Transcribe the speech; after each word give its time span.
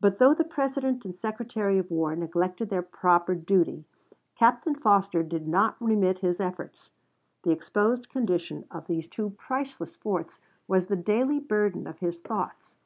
But 0.00 0.16
though 0.18 0.32
the 0.32 0.44
President 0.44 1.04
and 1.04 1.14
Secretary 1.14 1.76
of 1.76 1.90
War 1.90 2.16
neglected 2.16 2.70
their 2.70 2.80
proper 2.80 3.34
duty, 3.34 3.84
Captain 4.34 4.74
Foster 4.74 5.22
did 5.22 5.46
not 5.46 5.76
remit 5.78 6.20
his 6.20 6.40
efforts. 6.40 6.90
The 7.42 7.50
exposed 7.52 8.08
condition 8.08 8.64
of 8.70 8.86
these 8.86 9.06
two 9.06 9.28
priceless 9.36 9.94
forts 9.94 10.40
was 10.66 10.86
the 10.86 10.96
daily 10.96 11.38
burden 11.38 11.86
of 11.86 11.98
his 11.98 12.18
thoughts. 12.18 12.76